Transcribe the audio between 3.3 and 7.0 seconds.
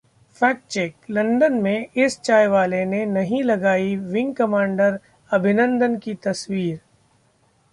लगाई wing commander अभिनन्दन की तस्वीर